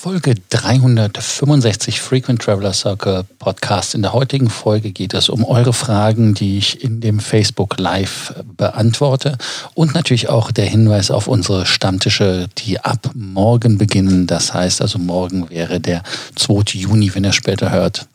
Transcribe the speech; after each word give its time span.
Folge 0.00 0.36
365 0.50 2.00
Frequent 2.00 2.40
Traveler 2.40 2.72
Circle 2.72 3.24
Podcast. 3.40 3.96
In 3.96 4.02
der 4.02 4.12
heutigen 4.12 4.48
Folge 4.48 4.92
geht 4.92 5.12
es 5.12 5.28
um 5.28 5.44
eure 5.44 5.72
Fragen, 5.72 6.34
die 6.34 6.56
ich 6.56 6.84
in 6.84 7.00
dem 7.00 7.18
Facebook 7.18 7.80
Live 7.80 8.32
beantworte 8.56 9.36
und 9.74 9.94
natürlich 9.94 10.28
auch 10.28 10.52
der 10.52 10.66
Hinweis 10.66 11.10
auf 11.10 11.26
unsere 11.26 11.66
Stammtische, 11.66 12.46
die 12.58 12.78
ab 12.78 13.10
morgen 13.14 13.76
beginnen. 13.76 14.28
Das 14.28 14.54
heißt 14.54 14.82
also 14.82 15.00
morgen 15.00 15.50
wäre 15.50 15.80
der 15.80 16.04
2. 16.36 16.78
Juni, 16.78 17.12
wenn 17.16 17.24
ihr 17.24 17.32
später 17.32 17.72
hört. 17.72 18.06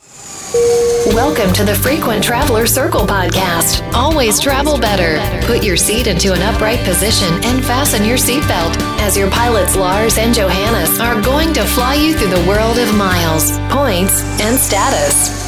Welcome 0.53 1.51
to 1.53 1.63
the 1.63 1.73
Frequent 1.73 2.23
Traveler 2.23 2.67
Circle 2.67 3.07
podcast. 3.07 3.81
Always 3.95 4.39
travel 4.39 4.77
better. 4.77 5.17
Put 5.47 5.63
your 5.63 5.75
seat 5.75 6.05
into 6.05 6.31
an 6.31 6.43
upright 6.43 6.77
position 6.85 7.33
and 7.43 7.65
fasten 7.65 8.05
your 8.05 8.17
seatbelt 8.17 8.77
as 8.99 9.17
your 9.17 9.31
pilots 9.31 9.75
Lars 9.75 10.19
and 10.19 10.31
Johannes 10.31 10.99
are 10.99 11.19
going 11.23 11.53
to 11.53 11.63
fly 11.63 11.95
you 11.95 12.13
through 12.15 12.29
the 12.29 12.47
world 12.47 12.77
of 12.77 12.93
miles, 12.95 13.57
points 13.73 14.21
and 14.41 14.59
status. 14.59 15.41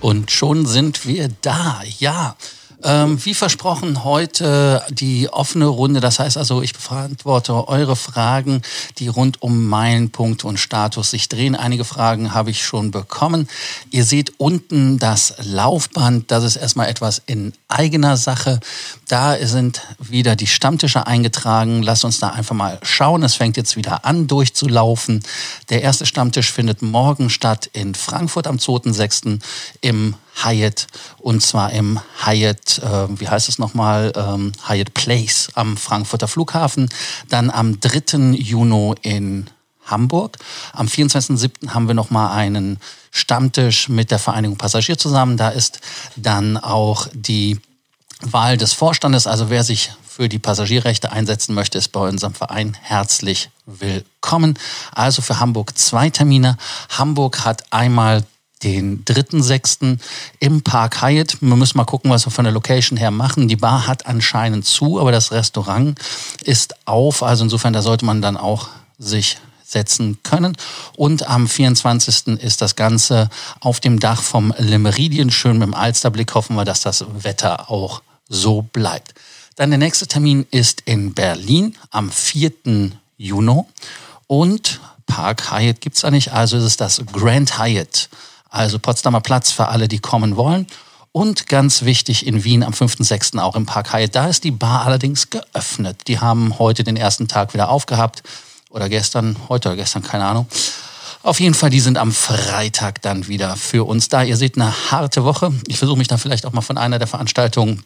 Und 0.00 0.32
schon 0.32 0.66
sind 0.66 1.06
wir 1.06 1.28
da. 1.40 1.82
Ja. 2.00 2.36
Ähm, 2.82 3.24
wie 3.24 3.34
versprochen, 3.34 4.04
heute 4.04 4.82
die 4.90 5.28
offene 5.30 5.66
Runde. 5.66 6.00
Das 6.00 6.18
heißt 6.18 6.36
also, 6.36 6.62
ich 6.62 6.74
beantworte 6.74 7.68
eure 7.68 7.96
Fragen, 7.96 8.62
die 8.98 9.08
rund 9.08 9.42
um 9.42 9.66
Meilenpunkt 9.66 10.44
und 10.44 10.58
Status 10.58 11.10
sich 11.10 11.28
drehen. 11.28 11.56
Einige 11.56 11.84
Fragen 11.84 12.34
habe 12.34 12.50
ich 12.50 12.64
schon 12.64 12.90
bekommen. 12.90 13.48
Ihr 13.90 14.04
seht 14.04 14.34
unten 14.38 14.98
das 14.98 15.34
Laufband. 15.42 16.30
Das 16.30 16.44
ist 16.44 16.56
erstmal 16.56 16.88
etwas 16.88 17.22
in 17.26 17.52
eigener 17.68 18.16
Sache. 18.16 18.60
Da 19.08 19.36
sind 19.46 19.82
wieder 20.00 20.34
die 20.34 20.48
Stammtische 20.48 21.06
eingetragen. 21.06 21.82
Lasst 21.82 22.04
uns 22.04 22.18
da 22.18 22.30
einfach 22.30 22.56
mal 22.56 22.80
schauen. 22.82 23.22
Es 23.22 23.36
fängt 23.36 23.56
jetzt 23.56 23.76
wieder 23.76 24.04
an, 24.04 24.26
durchzulaufen. 24.26 25.22
Der 25.68 25.82
erste 25.82 26.06
Stammtisch 26.06 26.50
findet 26.52 26.82
morgen 26.82 27.30
statt 27.30 27.70
in 27.72 27.94
Frankfurt 27.94 28.48
am 28.48 28.56
2.6. 28.56 29.40
im 29.80 30.16
Hyatt 30.42 30.88
und 31.18 31.40
zwar 31.40 31.72
im 31.72 32.00
Hyatt, 32.24 32.80
äh, 32.82 33.20
wie 33.20 33.28
heißt 33.28 33.48
es 33.48 33.60
nochmal, 33.60 34.12
ähm, 34.16 34.52
Hyatt 34.68 34.92
Place 34.92 35.50
am 35.54 35.76
Frankfurter 35.76 36.26
Flughafen. 36.26 36.88
Dann 37.28 37.50
am 37.50 37.78
3. 37.78 38.32
Juni 38.34 38.94
in 39.02 39.46
Hamburg. 39.84 40.36
Am 40.72 40.88
24.07. 40.88 41.72
haben 41.74 41.86
wir 41.86 41.94
nochmal 41.94 42.36
einen 42.36 42.78
Stammtisch 43.12 43.88
mit 43.88 44.10
der 44.10 44.18
Vereinigung 44.18 44.58
Passagier 44.58 44.98
zusammen. 44.98 45.36
Da 45.36 45.50
ist 45.50 45.80
dann 46.16 46.56
auch 46.56 47.06
die 47.14 47.60
Wahl 48.22 48.56
des 48.56 48.72
Vorstandes, 48.72 49.26
also 49.26 49.50
wer 49.50 49.62
sich 49.62 49.92
für 50.08 50.28
die 50.28 50.38
Passagierrechte 50.38 51.12
einsetzen 51.12 51.54
möchte, 51.54 51.76
ist 51.76 51.92
bei 51.92 52.00
unserem 52.00 52.34
Verein 52.34 52.76
herzlich 52.80 53.50
willkommen. 53.66 54.58
Also 54.92 55.20
für 55.20 55.38
Hamburg 55.38 55.76
zwei 55.76 56.08
Termine. 56.08 56.56
Hamburg 56.88 57.44
hat 57.44 57.70
einmal 57.70 58.24
den 58.62 59.04
3.6. 59.04 59.98
im 60.40 60.62
Park 60.62 61.02
Hyatt. 61.02 61.36
Wir 61.42 61.56
müssen 61.56 61.76
mal 61.76 61.84
gucken, 61.84 62.10
was 62.10 62.26
wir 62.26 62.30
von 62.30 62.44
der 62.44 62.54
Location 62.54 62.96
her 62.96 63.10
machen. 63.10 63.48
Die 63.48 63.56
Bar 63.56 63.86
hat 63.86 64.06
anscheinend 64.06 64.64
zu, 64.64 64.98
aber 64.98 65.12
das 65.12 65.32
Restaurant 65.32 65.98
ist 66.42 66.74
auf. 66.86 67.22
Also 67.22 67.44
insofern, 67.44 67.74
da 67.74 67.82
sollte 67.82 68.06
man 68.06 68.22
dann 68.22 68.38
auch 68.38 68.68
sich 68.98 69.36
setzen 69.62 70.18
können. 70.22 70.56
Und 70.96 71.28
am 71.28 71.48
24. 71.48 72.38
ist 72.40 72.62
das 72.62 72.76
Ganze 72.76 73.28
auf 73.60 73.80
dem 73.80 74.00
Dach 74.00 74.22
vom 74.22 74.54
Le 74.56 74.78
Meridien. 74.78 75.30
Schön 75.30 75.58
mit 75.58 75.66
dem 75.66 75.74
Alsterblick. 75.74 76.34
Hoffen 76.34 76.56
wir, 76.56 76.64
dass 76.64 76.80
das 76.80 77.04
Wetter 77.22 77.70
auch 77.70 78.00
so 78.28 78.62
bleibt. 78.62 79.14
Dann 79.56 79.70
der 79.70 79.78
nächste 79.78 80.06
Termin 80.06 80.46
ist 80.50 80.82
in 80.82 81.14
Berlin 81.14 81.76
am 81.90 82.10
4. 82.10 82.52
Juni. 83.16 83.62
Und 84.26 84.80
Park 85.06 85.50
Hyatt 85.52 85.80
gibt 85.80 85.96
es 85.96 86.02
da 86.02 86.10
nicht, 86.10 86.32
also 86.32 86.56
ist 86.56 86.64
es 86.64 86.76
das 86.76 87.00
Grand 87.12 87.58
Hyatt 87.58 88.08
also 88.56 88.78
Potsdamer 88.78 89.20
Platz 89.20 89.52
für 89.52 89.68
alle, 89.68 89.88
die 89.88 89.98
kommen 89.98 90.36
wollen. 90.36 90.66
Und 91.12 91.46
ganz 91.46 91.82
wichtig 91.82 92.26
in 92.26 92.44
Wien 92.44 92.62
am 92.62 92.74
5.6. 92.74 93.38
auch 93.38 93.56
im 93.56 93.64
Park 93.64 93.92
Hyatt. 93.92 94.14
Da 94.14 94.28
ist 94.28 94.44
die 94.44 94.50
Bar 94.50 94.84
allerdings 94.84 95.30
geöffnet. 95.30 96.08
Die 96.08 96.18
haben 96.18 96.58
heute 96.58 96.84
den 96.84 96.96
ersten 96.96 97.26
Tag 97.26 97.54
wieder 97.54 97.70
aufgehabt. 97.70 98.22
Oder 98.68 98.88
gestern, 98.90 99.36
heute 99.48 99.70
oder 99.70 99.76
gestern, 99.76 100.02
keine 100.02 100.26
Ahnung. 100.26 100.46
Auf 101.22 101.40
jeden 101.40 101.54
Fall, 101.54 101.70
die 101.70 101.80
sind 101.80 101.96
am 101.96 102.12
Freitag 102.12 103.00
dann 103.00 103.28
wieder 103.28 103.56
für 103.56 103.86
uns 103.86 104.08
da. 104.08 104.22
Ihr 104.22 104.36
seht 104.36 104.56
eine 104.56 104.90
harte 104.90 105.24
Woche. 105.24 105.52
Ich 105.68 105.78
versuche 105.78 105.96
mich 105.96 106.08
dann 106.08 106.18
vielleicht 106.18 106.44
auch 106.44 106.52
mal 106.52 106.60
von 106.60 106.76
einer 106.76 106.98
der 106.98 107.08
Veranstaltungen 107.08 107.82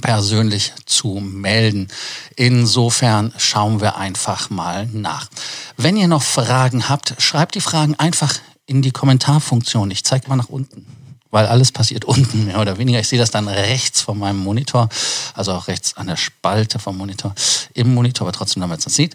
persönlich 0.00 0.72
zu 0.86 1.20
melden. 1.20 1.88
Insofern 2.36 3.32
schauen 3.36 3.80
wir 3.80 3.96
einfach 3.96 4.50
mal 4.50 4.86
nach. 4.92 5.28
Wenn 5.76 5.96
ihr 5.96 6.08
noch 6.08 6.22
Fragen 6.22 6.88
habt, 6.88 7.14
schreibt 7.18 7.54
die 7.54 7.60
Fragen 7.60 7.94
einfach 7.96 8.34
in 8.66 8.82
die 8.82 8.90
Kommentarfunktion. 8.90 9.90
Ich 9.90 10.04
zeige 10.04 10.28
mal 10.28 10.36
nach 10.36 10.48
unten, 10.48 10.86
weil 11.30 11.46
alles 11.46 11.72
passiert 11.72 12.04
unten 12.04 12.46
mehr 12.46 12.60
oder 12.60 12.78
weniger. 12.78 13.00
Ich 13.00 13.08
sehe 13.08 13.18
das 13.18 13.30
dann 13.30 13.48
rechts 13.48 14.02
von 14.02 14.18
meinem 14.18 14.38
Monitor, 14.38 14.88
also 15.34 15.52
auch 15.52 15.68
rechts 15.68 15.96
an 15.96 16.06
der 16.06 16.16
Spalte 16.16 16.78
vom 16.78 16.96
Monitor, 16.96 17.34
im 17.74 17.94
Monitor, 17.94 18.26
aber 18.26 18.36
trotzdem, 18.36 18.60
damit 18.60 18.80
man 18.80 18.86
es 18.86 18.94
sieht. 18.94 19.14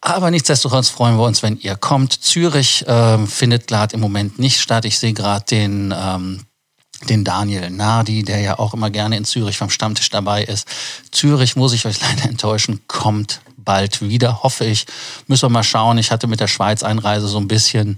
Aber 0.00 0.30
nichtsdestotrotz 0.30 0.88
freuen 0.88 1.16
wir 1.16 1.24
uns, 1.24 1.42
wenn 1.42 1.58
ihr 1.58 1.76
kommt. 1.76 2.12
Zürich 2.12 2.86
äh, 2.86 3.26
findet 3.26 3.66
gerade 3.68 3.94
im 3.94 4.00
Moment 4.00 4.38
nicht 4.38 4.60
statt. 4.60 4.86
Ich 4.86 4.98
sehe 4.98 5.12
gerade 5.12 5.44
den 5.44 5.94
ähm, 5.96 6.46
den 7.08 7.24
Daniel 7.24 7.70
Nardi, 7.70 8.22
der 8.22 8.40
ja 8.40 8.58
auch 8.58 8.74
immer 8.74 8.90
gerne 8.90 9.16
in 9.16 9.24
Zürich 9.24 9.56
vom 9.56 9.70
Stammtisch 9.70 10.10
dabei 10.10 10.44
ist. 10.44 10.68
Zürich, 11.10 11.56
muss 11.56 11.72
ich 11.72 11.86
euch 11.86 12.00
leider 12.16 12.28
enttäuschen, 12.28 12.80
kommt 12.86 13.40
bald 13.56 14.00
wieder, 14.00 14.42
hoffe 14.42 14.64
ich. 14.64 14.86
Müssen 15.26 15.42
wir 15.42 15.50
mal 15.50 15.62
schauen. 15.62 15.98
Ich 15.98 16.10
hatte 16.10 16.26
mit 16.26 16.40
der 16.40 16.48
Schweiz-Einreise 16.48 17.28
so 17.28 17.38
ein 17.38 17.48
bisschen 17.48 17.96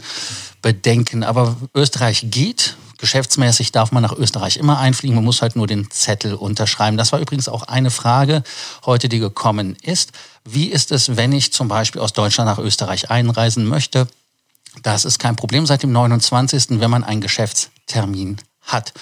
Bedenken. 0.61 1.25
Aber 1.25 1.57
Österreich 1.75 2.27
geht. 2.31 2.77
Geschäftsmäßig 2.99 3.73
darf 3.73 3.91
man 3.91 4.03
nach 4.03 4.13
Österreich 4.13 4.59
immer 4.59 4.79
einfliegen. 4.79 5.17
Man 5.17 5.25
muss 5.25 5.43
halt 5.43 5.57
nur 5.57 5.67
den 5.67 5.91
Zettel 5.91 6.35
unterschreiben. 6.35 6.97
Das 6.97 7.11
war 7.11 7.19
übrigens 7.19 7.49
auch 7.49 7.65
eine 7.65 7.91
Frage 7.91 8.45
heute, 8.87 9.09
die 9.09 9.19
gekommen 9.19 9.77
ist. 9.83 10.13
Wie 10.45 10.67
ist 10.67 10.93
es, 10.93 11.17
wenn 11.17 11.33
ich 11.33 11.53
zum 11.53 11.67
Beispiel 11.67 12.01
aus 12.01 12.13
Deutschland 12.13 12.49
nach 12.49 12.59
Österreich 12.59 13.11
einreisen 13.11 13.67
möchte? 13.67 14.07
Das 14.83 15.05
ist 15.05 15.19
kein 15.19 15.35
Problem 15.37 15.67
seit 15.67 15.83
dem 15.83 15.93
29., 15.93 16.81
wenn 16.81 16.91
man 16.91 17.03
einen 17.03 17.21
Geschäftstermin 17.21 18.39
hat. 18.63 18.93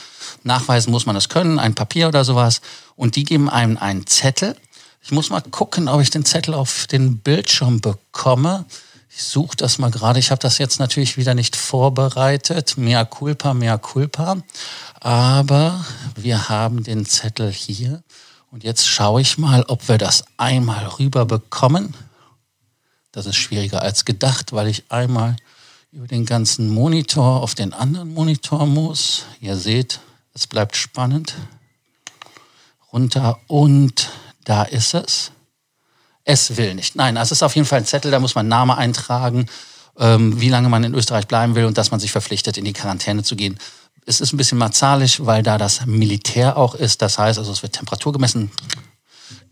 Nachweisen 0.42 0.90
muss 0.90 1.06
man 1.06 1.16
es 1.16 1.28
können, 1.28 1.58
ein 1.58 1.74
Papier 1.74 2.08
oder 2.08 2.24
sowas. 2.24 2.60
Und 2.96 3.16
die 3.16 3.24
geben 3.24 3.48
einem 3.48 3.76
einen 3.76 4.06
Zettel. 4.06 4.56
Ich 5.02 5.12
muss 5.12 5.30
mal 5.30 5.40
gucken, 5.40 5.88
ob 5.88 6.00
ich 6.00 6.10
den 6.10 6.24
Zettel 6.24 6.54
auf 6.54 6.86
den 6.86 7.18
Bildschirm 7.18 7.80
bekomme. 7.80 8.66
Ich 9.08 9.24
suche 9.24 9.56
das 9.56 9.78
mal 9.78 9.90
gerade. 9.90 10.18
Ich 10.18 10.30
habe 10.30 10.40
das 10.40 10.58
jetzt 10.58 10.78
natürlich 10.78 11.16
wieder 11.16 11.34
nicht 11.34 11.56
vorbereitet. 11.56 12.76
Mea 12.76 13.04
culpa, 13.04 13.54
mea 13.54 13.76
culpa. 13.78 14.36
Aber 15.00 15.84
wir 16.14 16.48
haben 16.48 16.84
den 16.84 17.06
Zettel 17.06 17.50
hier. 17.50 18.02
Und 18.50 18.64
jetzt 18.64 18.86
schaue 18.88 19.20
ich 19.20 19.38
mal, 19.38 19.64
ob 19.64 19.88
wir 19.88 19.98
das 19.98 20.24
einmal 20.36 20.86
rüber 20.86 21.24
bekommen. 21.24 21.94
Das 23.12 23.26
ist 23.26 23.36
schwieriger 23.36 23.82
als 23.82 24.04
gedacht, 24.04 24.52
weil 24.52 24.68
ich 24.68 24.84
einmal 24.90 25.36
über 25.92 26.06
den 26.06 26.24
ganzen 26.24 26.68
Monitor 26.68 27.42
auf 27.42 27.56
den 27.56 27.72
anderen 27.72 28.14
Monitor 28.14 28.64
muss. 28.64 29.24
Ihr 29.40 29.56
seht, 29.56 29.98
es 30.34 30.46
bleibt 30.46 30.76
spannend. 30.76 31.34
Runter 32.92 33.40
und 33.48 34.10
da 34.44 34.62
ist 34.62 34.94
es. 34.94 35.32
Es 36.24 36.56
will 36.56 36.74
nicht. 36.74 36.94
Nein, 36.94 37.16
es 37.16 37.32
ist 37.32 37.42
auf 37.42 37.56
jeden 37.56 37.66
Fall 37.66 37.78
ein 37.78 37.86
Zettel, 37.86 38.12
da 38.12 38.20
muss 38.20 38.36
man 38.36 38.46
Name 38.46 38.76
eintragen, 38.76 39.46
ähm, 39.98 40.40
wie 40.40 40.48
lange 40.48 40.68
man 40.68 40.84
in 40.84 40.94
Österreich 40.94 41.26
bleiben 41.26 41.56
will 41.56 41.64
und 41.64 41.76
dass 41.76 41.90
man 41.90 41.98
sich 41.98 42.12
verpflichtet, 42.12 42.56
in 42.56 42.64
die 42.64 42.72
Quarantäne 42.72 43.24
zu 43.24 43.34
gehen. 43.34 43.58
Es 44.06 44.20
ist 44.20 44.32
ein 44.32 44.36
bisschen 44.36 44.58
martialisch, 44.58 45.24
weil 45.24 45.42
da 45.42 45.58
das 45.58 45.86
Militär 45.86 46.56
auch 46.56 46.76
ist. 46.76 47.02
Das 47.02 47.18
heißt, 47.18 47.38
also 47.38 47.50
es 47.50 47.62
wird 47.62 47.74
Temperatur 47.74 48.12
gemessen. 48.12 48.52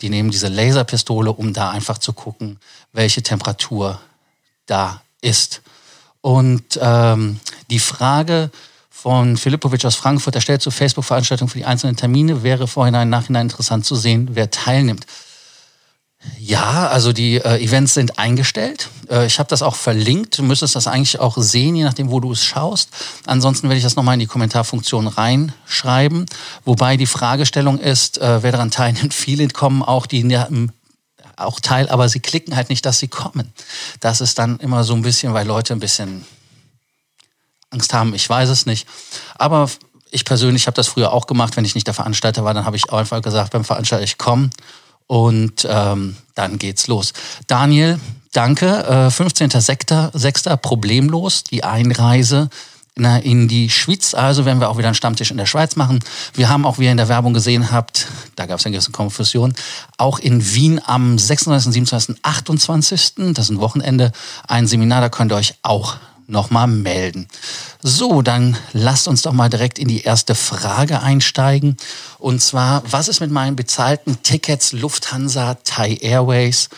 Die 0.00 0.08
nehmen 0.08 0.30
diese 0.30 0.48
Laserpistole, 0.48 1.32
um 1.32 1.52
da 1.52 1.70
einfach 1.70 1.98
zu 1.98 2.12
gucken, 2.12 2.60
welche 2.92 3.24
Temperatur 3.24 4.00
da 4.66 5.02
ist. 5.20 5.62
Und 6.20 6.78
ähm, 6.80 7.40
die 7.70 7.78
Frage 7.78 8.50
von 8.90 9.36
Filipovic 9.36 9.84
aus 9.84 9.94
Frankfurt, 9.94 10.34
er 10.34 10.40
stellt 10.40 10.62
zur 10.62 10.72
Facebook-Veranstaltung 10.72 11.48
für 11.48 11.58
die 11.58 11.64
einzelnen 11.64 11.96
Termine, 11.96 12.42
wäre 12.42 12.66
vorhin 12.66 13.08
Nachhinein 13.08 13.46
interessant 13.46 13.86
zu 13.86 13.94
sehen, 13.94 14.30
wer 14.32 14.50
teilnimmt. 14.50 15.06
Ja, 16.38 16.88
also 16.88 17.12
die 17.12 17.36
äh, 17.36 17.62
Events 17.62 17.94
sind 17.94 18.18
eingestellt. 18.18 18.88
Äh, 19.08 19.26
ich 19.26 19.38
habe 19.38 19.48
das 19.48 19.62
auch 19.62 19.76
verlinkt. 19.76 20.38
Du 20.38 20.42
müsstest 20.42 20.74
das 20.74 20.88
eigentlich 20.88 21.20
auch 21.20 21.36
sehen, 21.36 21.76
je 21.76 21.84
nachdem, 21.84 22.10
wo 22.10 22.18
du 22.18 22.32
es 22.32 22.44
schaust. 22.44 22.90
Ansonsten 23.26 23.68
werde 23.68 23.78
ich 23.78 23.84
das 23.84 23.94
nochmal 23.94 24.14
in 24.14 24.20
die 24.20 24.26
Kommentarfunktion 24.26 25.06
reinschreiben. 25.06 26.26
Wobei 26.64 26.96
die 26.96 27.06
Fragestellung 27.06 27.78
ist, 27.78 28.18
äh, 28.18 28.42
wer 28.42 28.50
daran 28.50 28.72
teilnimmt. 28.72 29.14
Viele 29.14 29.46
kommen 29.48 29.82
auch, 29.82 30.06
die 30.06 30.22
ja, 30.28 30.48
auch 31.38 31.60
teil, 31.60 31.88
aber 31.88 32.08
sie 32.08 32.20
klicken 32.20 32.56
halt 32.56 32.68
nicht, 32.68 32.84
dass 32.84 32.98
sie 32.98 33.08
kommen. 33.08 33.52
Das 34.00 34.20
ist 34.20 34.38
dann 34.38 34.58
immer 34.58 34.84
so 34.84 34.94
ein 34.94 35.02
bisschen, 35.02 35.34
weil 35.34 35.46
Leute 35.46 35.72
ein 35.72 35.80
bisschen 35.80 36.24
Angst 37.70 37.92
haben. 37.92 38.14
Ich 38.14 38.28
weiß 38.28 38.48
es 38.48 38.66
nicht. 38.66 38.86
Aber 39.36 39.70
ich 40.10 40.24
persönlich 40.24 40.66
habe 40.66 40.74
das 40.74 40.88
früher 40.88 41.12
auch 41.12 41.26
gemacht. 41.26 41.56
Wenn 41.56 41.64
ich 41.64 41.74
nicht 41.74 41.86
der 41.86 41.94
Veranstalter 41.94 42.44
war, 42.44 42.54
dann 42.54 42.64
habe 42.64 42.76
ich 42.76 42.90
einfach 42.92 43.22
gesagt, 43.22 43.52
beim 43.52 43.64
Veranstalter, 43.64 44.04
ich 44.04 44.18
komme 44.18 44.50
und 45.06 45.66
ähm, 45.68 46.16
dann 46.34 46.58
geht's 46.58 46.86
los. 46.86 47.12
Daniel, 47.46 47.98
danke. 48.32 48.66
Äh, 48.66 49.08
15.06. 49.08 50.56
problemlos 50.56 51.44
die 51.44 51.64
Einreise 51.64 52.50
in 53.04 53.48
die 53.48 53.70
Schweiz. 53.70 54.14
Also 54.14 54.44
werden 54.44 54.60
wir 54.60 54.68
auch 54.68 54.78
wieder 54.78 54.88
einen 54.88 54.94
Stammtisch 54.94 55.30
in 55.30 55.36
der 55.36 55.46
Schweiz 55.46 55.76
machen. 55.76 56.00
Wir 56.34 56.48
haben 56.48 56.66
auch, 56.66 56.78
wie 56.78 56.84
ihr 56.84 56.90
in 56.90 56.96
der 56.96 57.08
Werbung 57.08 57.34
gesehen 57.34 57.70
habt, 57.70 58.06
da 58.36 58.46
gab 58.46 58.58
es 58.58 58.66
eine 58.66 58.74
gewisse 58.74 58.90
Konfusion, 58.90 59.54
auch 59.96 60.18
in 60.18 60.54
Wien 60.54 60.80
am 60.84 61.18
26., 61.18 61.72
27., 61.72 62.16
28., 62.22 63.12
das 63.34 63.46
ist 63.46 63.50
ein 63.50 63.60
Wochenende, 63.60 64.12
ein 64.46 64.66
Seminar, 64.66 65.00
da 65.00 65.08
könnt 65.08 65.32
ihr 65.32 65.36
euch 65.36 65.54
auch 65.62 65.96
nochmal 66.28 66.66
melden. 66.66 67.26
So, 67.82 68.22
dann 68.22 68.56
lasst 68.72 69.08
uns 69.08 69.22
doch 69.22 69.32
mal 69.32 69.48
direkt 69.48 69.78
in 69.78 69.88
die 69.88 70.02
erste 70.02 70.34
Frage 70.34 71.00
einsteigen. 71.00 71.76
Und 72.18 72.40
zwar, 72.42 72.82
was 72.90 73.08
ist 73.08 73.20
mit 73.20 73.30
meinen 73.30 73.56
bezahlten 73.56 74.22
Tickets 74.22 74.72
Lufthansa, 74.72 75.54
Thai 75.64 75.98
Airways? 76.00 76.68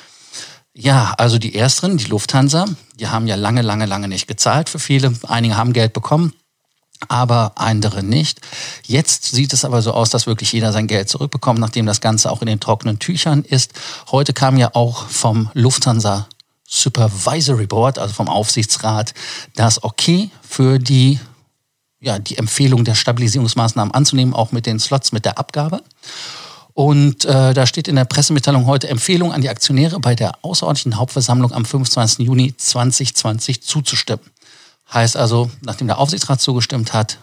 Ja, 0.75 1.15
also 1.19 1.39
die 1.39 1.55
ersteren, 1.55 1.97
die 1.97 2.05
Lufthansa, 2.05 2.65
die 2.95 3.09
haben 3.09 3.27
ja 3.27 3.35
lange, 3.35 3.63
lange, 3.63 3.87
lange 3.87 4.09
nicht 4.09 4.29
gezahlt 4.29 4.69
für 4.69 4.79
viele. 4.79 5.13
Einige 5.27 5.57
haben 5.57 5.73
Geld 5.73 5.93
bekommen, 5.93 6.33
aber 7.09 7.53
andere 7.57 8.03
nicht. 8.05 8.41
Jetzt 8.87 9.25
sieht 9.25 9.53
es 9.53 9.65
aber 9.65 9.83
so 9.83 9.93
aus, 9.93 10.11
dass 10.11 10.27
wirklich 10.27 10.53
jeder 10.53 10.73
sein 10.73 10.87
Geld 10.87 11.09
zurückbekommt, 11.09 11.59
nachdem 11.59 11.87
das 11.87 12.01
Ganze 12.01 12.31
auch 12.31 12.41
in 12.41 12.47
den 12.47 12.61
trockenen 12.61 13.01
Tüchern 13.01 13.43
ist. 13.43 13.73
Heute 14.13 14.33
kam 14.33 14.57
ja 14.57 14.71
auch 14.75 15.09
vom 15.09 15.51
Lufthansa 15.55 16.29
Supervisory 16.69 17.67
Board, 17.67 17.99
also 17.99 18.15
vom 18.15 18.29
Aufsichtsrat, 18.29 19.13
das 19.57 19.83
okay 19.83 20.31
für 20.49 20.79
die 20.79 21.19
ja, 22.03 22.19
die 22.19 22.39
Empfehlung 22.39 22.85
der 22.85 22.95
Stabilisierungsmaßnahmen 22.95 23.93
anzunehmen, 23.93 24.33
auch 24.33 24.53
mit 24.53 24.67
den 24.67 24.81
Slots, 24.81 25.13
mit 25.13 25.27
der 25.27 25.39
Abgabe. 25.39 25.83
Und 26.81 27.27
äh, 27.27 27.53
da 27.53 27.67
steht 27.67 27.89
in 27.89 27.97
der 27.97 28.07
Pressemitteilung 28.07 28.65
heute 28.65 28.89
Empfehlung 28.89 29.35
an 29.35 29.43
die 29.43 29.51
Aktionäre 29.51 30.01
bei 30.01 30.15
der 30.15 30.43
außerordentlichen 30.43 30.97
Hauptversammlung 30.97 31.53
am 31.53 31.67
25. 31.67 32.25
Juni 32.25 32.57
2020 32.57 33.63
zuzustimmen. 33.63 34.25
Heißt 34.91 35.15
also, 35.15 35.51
nachdem 35.61 35.89
der 35.89 35.99
Aufsichtsrat 35.99 36.41
zugestimmt 36.41 36.95
hat, 36.95 37.19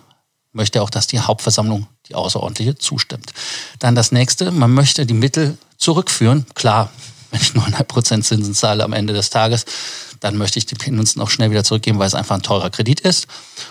möchte 0.52 0.78
er 0.78 0.84
auch, 0.84 0.92
dass 0.92 1.08
die 1.08 1.20
Hauptversammlung, 1.20 1.88
die 2.08 2.14
außerordentliche, 2.14 2.78
zustimmt. 2.78 3.34
Dann 3.80 3.96
das 3.96 4.12
nächste, 4.12 4.52
man 4.52 4.72
möchte 4.76 5.08
die 5.08 5.16
Mittel 5.16 5.58
zurückführen. 5.78 6.46
Klar, 6.54 6.92
wenn 7.32 7.42
ich 7.42 7.54
9,5% 7.54 8.22
Zinsen 8.22 8.54
zahle 8.54 8.84
am 8.84 8.94
Ende 8.94 9.14
des 9.14 9.32
Tages, 9.32 9.66
dann 10.20 10.38
möchte 10.38 10.60
ich 10.60 10.68
die 10.68 10.76
Penunzen 10.76 11.20
auch 11.20 11.32
schnell 11.32 11.50
wieder 11.50 11.64
zurückgeben, 11.64 11.98
weil 11.98 12.06
es 12.06 12.14
einfach 12.14 12.36
ein 12.36 12.44
teurer 12.44 12.70
Kredit 12.70 13.00
ist. 13.00 13.26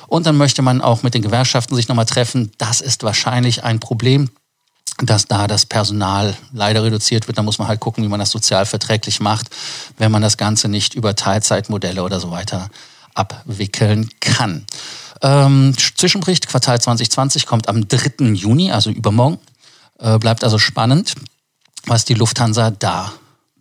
Und 0.09 0.27
dann 0.27 0.37
möchte 0.37 0.63
man 0.63 0.81
auch 0.81 1.05
mit 1.05 1.15
den 1.15 1.23
Gewerkschaften 1.23 1.77
sich 1.77 1.87
nochmal 1.87 2.07
treffen. 2.07 2.51
Das 2.59 2.81
ist 2.81 3.05
wahrscheinlich 3.05 3.63
ein 3.63 3.79
Problem 3.79 4.31
dass 5.03 5.27
da 5.27 5.47
das 5.47 5.67
Personal 5.67 6.37
leider 6.53 6.83
reduziert 6.83 7.27
wird. 7.27 7.39
Da 7.39 7.43
muss 7.43 7.59
man 7.59 7.69
halt 7.69 7.81
gucken, 7.81 8.03
wie 8.03 8.09
man 8.09 8.21
das 8.21 8.31
sozial 8.31 8.65
verträglich 8.65 9.21
macht, 9.21 9.49
wenn 9.99 10.11
man 10.11 10.23
das 10.23 10.37
Ganze 10.37 10.69
nicht 10.69 10.95
über 10.95 11.15
Teilzeitmodelle 11.15 12.03
oder 12.03 12.19
so 12.19 12.31
weiter 12.31 12.71
abwickeln 13.15 14.09
kann. 14.21 14.67
Ähm, 15.23 15.75
Zwischenbericht 15.77 16.49
Quartal 16.49 16.81
2020 16.81 17.47
kommt 17.47 17.69
am 17.69 17.89
3. 17.89 18.25
Juni, 18.35 18.73
also 18.73 18.91
übermorgen. 18.91 19.39
Äh, 19.99 20.19
bleibt 20.19 20.45
also 20.45 20.59
spannend, 20.59 21.15
was 21.87 22.05
die 22.05 22.15
Lufthansa 22.15 22.71
da 22.71 23.13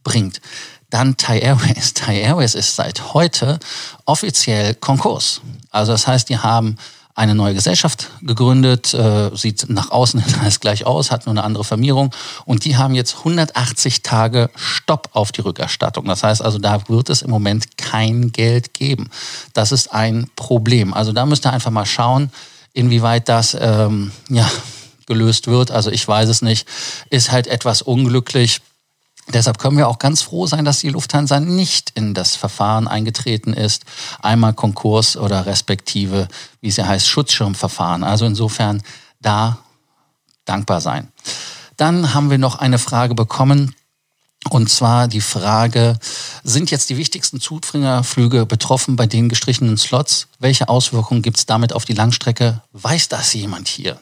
bringt. 0.03 0.41
Dann 0.89 1.17
Thai 1.17 1.39
Airways. 1.39 1.93
Thai 1.93 2.21
Airways 2.21 2.55
ist 2.55 2.75
seit 2.75 3.13
heute 3.13 3.59
offiziell 4.05 4.75
Konkurs. 4.75 5.41
Also 5.71 5.91
das 5.91 6.07
heißt, 6.07 6.29
die 6.29 6.38
haben 6.38 6.77
eine 7.15 7.33
neue 7.33 7.53
Gesellschaft 7.53 8.09
gegründet, 8.21 8.94
äh, 8.94 9.31
sieht 9.33 9.69
nach 9.69 9.89
außen 9.89 10.21
alles 10.41 10.59
gleich 10.59 10.85
aus, 10.85 11.12
hat 11.12 11.25
nur 11.25 11.31
eine 11.31 11.44
andere 11.44 11.63
Firmierung 11.63 12.13
und 12.45 12.65
die 12.65 12.75
haben 12.75 12.94
jetzt 12.94 13.19
180 13.19 14.03
Tage 14.03 14.50
Stopp 14.56 15.09
auf 15.13 15.31
die 15.31 15.41
Rückerstattung. 15.41 16.06
Das 16.06 16.23
heißt 16.23 16.41
also, 16.41 16.59
da 16.59 16.88
wird 16.89 17.09
es 17.09 17.21
im 17.21 17.31
Moment 17.31 17.77
kein 17.77 18.33
Geld 18.33 18.73
geben. 18.73 19.09
Das 19.53 19.71
ist 19.71 19.94
ein 19.94 20.29
Problem. 20.35 20.94
Also 20.94 21.13
da 21.13 21.25
müsst 21.25 21.45
ihr 21.45 21.53
einfach 21.53 21.71
mal 21.71 21.85
schauen, 21.85 22.31
inwieweit 22.73 23.29
das 23.29 23.57
ähm, 23.59 24.12
ja, 24.29 24.50
gelöst 25.06 25.47
wird. 25.47 25.71
Also 25.71 25.91
ich 25.91 26.06
weiß 26.06 26.27
es 26.27 26.41
nicht. 26.41 26.67
Ist 27.09 27.31
halt 27.31 27.47
etwas 27.47 27.81
unglücklich. 27.81 28.59
Deshalb 29.33 29.57
können 29.57 29.77
wir 29.77 29.88
auch 29.88 30.00
ganz 30.00 30.22
froh 30.22 30.45
sein, 30.45 30.66
dass 30.66 30.80
die 30.80 30.89
Lufthansa 30.89 31.39
nicht 31.39 31.92
in 31.95 32.13
das 32.13 32.36
Verfahren 32.36 32.88
eingetreten 32.88 33.54
ist. 33.54 33.86
Einmal 34.22 34.54
Konkurs 34.54 35.18
oder 35.18 35.45
respektive, 35.45 36.27
wie 36.62 36.68
es 36.68 36.77
ja 36.77 36.86
heißt, 36.86 37.07
Schutzschirmverfahren. 37.07 38.04
Also 38.04 38.25
insofern 38.25 38.83
da 39.22 39.57
dankbar 40.45 40.80
sein. 40.80 41.12
Dann 41.77 42.13
haben 42.13 42.30
wir 42.30 42.38
noch 42.38 42.56
eine 42.60 42.80
Frage 42.80 43.16
bekommen. 43.16 43.75
Und 44.51 44.69
zwar 44.69 45.07
die 45.07 45.22
Frage, 45.22 45.98
sind 46.44 46.69
jetzt 46.69 46.92
die 46.92 46.98
wichtigsten 46.98 47.39
Zubringerflüge 47.39 48.45
betroffen 48.45 48.95
bei 48.95 49.07
den 49.07 49.27
gestrichenen 49.27 49.75
Slots? 49.75 50.27
Welche 50.38 50.69
Auswirkungen 50.69 51.24
gibt 51.24 51.38
es 51.38 51.48
damit 51.48 51.74
auf 51.74 51.83
die 51.83 51.94
Langstrecke? 51.94 52.62
Weiß 52.72 53.10
das 53.10 53.33
jemand 53.33 53.68
hier? 53.68 54.00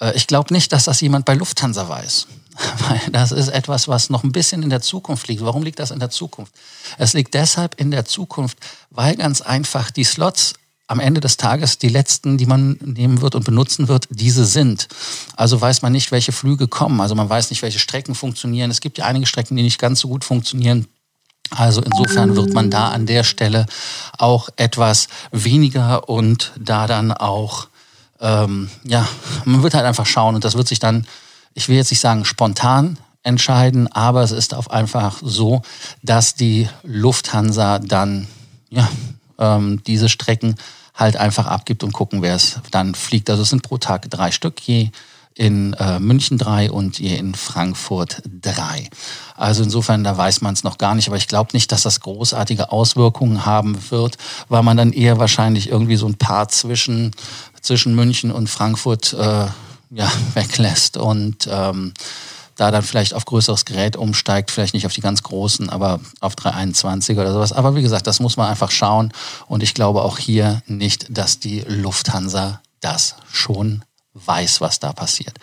Äh, 0.00 0.16
ich 0.16 0.26
glaube 0.26 0.54
nicht, 0.54 0.72
dass 0.72 0.84
das 0.84 1.02
jemand 1.02 1.26
bei 1.26 1.34
Lufthansa 1.34 1.88
weiß. 1.90 2.26
Weil 2.88 3.00
das 3.12 3.32
ist 3.32 3.48
etwas, 3.48 3.88
was 3.88 4.10
noch 4.10 4.24
ein 4.24 4.32
bisschen 4.32 4.62
in 4.62 4.70
der 4.70 4.80
Zukunft 4.80 5.28
liegt. 5.28 5.42
Warum 5.42 5.62
liegt 5.62 5.78
das 5.78 5.90
in 5.90 5.98
der 5.98 6.10
Zukunft? 6.10 6.52
Es 6.98 7.12
liegt 7.12 7.34
deshalb 7.34 7.80
in 7.80 7.90
der 7.90 8.04
Zukunft, 8.04 8.58
weil 8.90 9.16
ganz 9.16 9.40
einfach 9.40 9.90
die 9.90 10.04
Slots 10.04 10.54
am 10.90 10.98
Ende 10.98 11.20
des 11.20 11.36
Tages 11.36 11.78
die 11.78 11.88
letzten, 11.88 12.36
die 12.36 12.46
man 12.46 12.76
nehmen 12.82 13.20
wird 13.20 13.36
und 13.36 13.44
benutzen 13.44 13.86
wird, 13.86 14.08
diese 14.10 14.44
sind. 14.44 14.88
Also 15.36 15.60
weiß 15.60 15.82
man 15.82 15.92
nicht, 15.92 16.10
welche 16.10 16.32
Flüge 16.32 16.66
kommen. 16.66 17.00
Also 17.00 17.14
man 17.14 17.28
weiß 17.28 17.50
nicht, 17.50 17.62
welche 17.62 17.78
Strecken 17.78 18.16
funktionieren. 18.16 18.72
Es 18.72 18.80
gibt 18.80 18.98
ja 18.98 19.04
einige 19.04 19.26
Strecken, 19.26 19.56
die 19.56 19.62
nicht 19.62 19.78
ganz 19.78 20.00
so 20.00 20.08
gut 20.08 20.24
funktionieren. 20.24 20.88
Also 21.50 21.80
insofern 21.80 22.34
wird 22.34 22.52
man 22.52 22.70
da 22.70 22.88
an 22.88 23.06
der 23.06 23.22
Stelle 23.22 23.66
auch 24.18 24.48
etwas 24.56 25.06
weniger 25.30 26.08
und 26.08 26.52
da 26.58 26.88
dann 26.88 27.12
auch, 27.12 27.68
ähm, 28.20 28.68
ja, 28.82 29.08
man 29.44 29.62
wird 29.62 29.74
halt 29.74 29.84
einfach 29.84 30.06
schauen 30.06 30.34
und 30.34 30.44
das 30.44 30.56
wird 30.56 30.66
sich 30.66 30.80
dann 30.80 31.06
ich 31.54 31.68
will 31.68 31.76
jetzt 31.76 31.90
nicht 31.90 32.00
sagen 32.00 32.24
spontan 32.24 32.98
entscheiden, 33.22 33.86
aber 33.92 34.22
es 34.22 34.30
ist 34.30 34.54
auf 34.54 34.70
einfach 34.70 35.18
so, 35.22 35.62
dass 36.02 36.34
die 36.34 36.68
Lufthansa 36.82 37.78
dann 37.78 38.28
ja, 38.70 38.88
ähm, 39.38 39.82
diese 39.86 40.08
Strecken 40.08 40.54
halt 40.94 41.16
einfach 41.16 41.46
abgibt 41.46 41.82
und 41.82 41.92
gucken, 41.92 42.22
wer 42.22 42.34
es 42.34 42.60
dann 42.70 42.94
fliegt. 42.94 43.30
Also 43.30 43.42
es 43.42 43.50
sind 43.50 43.62
pro 43.62 43.78
Tag 43.78 44.10
drei 44.10 44.30
Stück, 44.30 44.60
je 44.60 44.90
in 45.34 45.72
äh, 45.74 45.98
München 45.98 46.38
drei 46.38 46.70
und 46.70 46.98
je 46.98 47.16
in 47.16 47.34
Frankfurt 47.34 48.22
drei. 48.42 48.90
Also 49.36 49.62
insofern, 49.62 50.04
da 50.04 50.16
weiß 50.16 50.42
man 50.42 50.54
es 50.54 50.64
noch 50.64 50.76
gar 50.76 50.94
nicht, 50.94 51.08
aber 51.08 51.16
ich 51.16 51.28
glaube 51.28 51.50
nicht, 51.54 51.72
dass 51.72 51.82
das 51.82 52.00
großartige 52.00 52.72
Auswirkungen 52.72 53.46
haben 53.46 53.78
wird, 53.90 54.18
weil 54.48 54.62
man 54.62 54.76
dann 54.76 54.92
eher 54.92 55.18
wahrscheinlich 55.18 55.70
irgendwie 55.70 55.96
so 55.96 56.06
ein 56.06 56.16
paar 56.18 56.48
zwischen, 56.48 57.12
zwischen 57.62 57.94
München 57.94 58.32
und 58.32 58.50
Frankfurt 58.50 59.14
äh, 59.14 59.46
ja, 59.90 60.10
weglässt 60.34 60.96
und 60.96 61.48
ähm, 61.50 61.92
da 62.56 62.70
dann 62.70 62.82
vielleicht 62.82 63.14
auf 63.14 63.24
größeres 63.24 63.64
Gerät 63.64 63.96
umsteigt, 63.96 64.50
vielleicht 64.50 64.74
nicht 64.74 64.84
auf 64.84 64.92
die 64.92 65.00
ganz 65.00 65.22
großen, 65.22 65.70
aber 65.70 66.00
auf 66.20 66.36
321 66.36 67.16
oder 67.16 67.32
sowas. 67.32 67.52
Aber 67.52 67.74
wie 67.74 67.80
gesagt, 67.80 68.06
das 68.06 68.20
muss 68.20 68.36
man 68.36 68.48
einfach 68.48 68.70
schauen. 68.70 69.12
Und 69.46 69.62
ich 69.62 69.72
glaube 69.72 70.02
auch 70.02 70.18
hier 70.18 70.62
nicht, 70.66 71.06
dass 71.08 71.38
die 71.38 71.60
Lufthansa 71.66 72.60
das 72.80 73.16
schon 73.32 73.82
weiß, 74.12 74.60
was 74.60 74.80
da 74.80 74.92
passiert. 74.92 75.38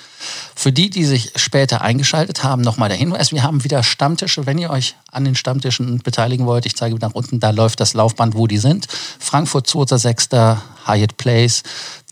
Für 0.53 0.71
die, 0.71 0.89
die 0.89 1.05
sich 1.05 1.31
später 1.37 1.81
eingeschaltet 1.81 2.43
haben, 2.43 2.61
nochmal 2.61 2.89
der 2.89 2.97
Hinweis, 2.97 3.31
wir 3.31 3.41
haben 3.41 3.63
wieder 3.63 3.81
Stammtische. 3.81 4.45
Wenn 4.45 4.57
ihr 4.57 4.69
euch 4.69 4.95
an 5.09 5.23
den 5.23 5.35
Stammtischen 5.35 5.99
beteiligen 5.99 6.45
wollt, 6.45 6.65
ich 6.65 6.75
zeige 6.75 6.95
nach 6.97 7.13
unten, 7.13 7.39
da 7.39 7.51
läuft 7.51 7.79
das 7.79 7.93
Laufband, 7.93 8.35
wo 8.35 8.45
die 8.45 8.57
sind. 8.57 8.87
Frankfurt 9.19 9.67
2.6. 9.67 10.57
Hyatt 10.85 11.17
Place, 11.17 11.63